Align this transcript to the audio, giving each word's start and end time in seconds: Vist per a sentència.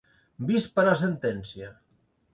Vist 0.51 0.71
per 0.79 0.85
a 0.93 0.97
sentència. 1.03 1.73